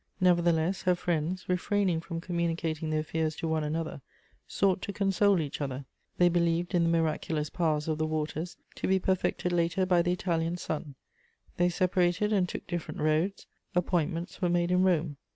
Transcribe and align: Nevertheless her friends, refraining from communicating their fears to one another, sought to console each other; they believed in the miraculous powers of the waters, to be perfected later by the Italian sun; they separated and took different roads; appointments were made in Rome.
Nevertheless 0.19 0.81
her 0.81 0.95
friends, 0.95 1.47
refraining 1.47 2.01
from 2.01 2.21
communicating 2.21 2.89
their 2.89 3.03
fears 3.03 3.35
to 3.35 3.47
one 3.47 3.63
another, 3.63 4.01
sought 4.47 4.81
to 4.81 4.91
console 4.91 5.39
each 5.39 5.61
other; 5.61 5.85
they 6.17 6.27
believed 6.27 6.73
in 6.73 6.81
the 6.81 6.89
miraculous 6.89 7.51
powers 7.51 7.87
of 7.87 7.99
the 7.99 8.07
waters, 8.07 8.57
to 8.77 8.87
be 8.87 8.97
perfected 8.97 9.51
later 9.51 9.85
by 9.85 10.01
the 10.01 10.13
Italian 10.13 10.57
sun; 10.57 10.95
they 11.57 11.69
separated 11.69 12.33
and 12.33 12.49
took 12.49 12.65
different 12.65 12.99
roads; 12.99 13.45
appointments 13.75 14.41
were 14.41 14.49
made 14.49 14.71
in 14.71 14.81
Rome. 14.81 15.17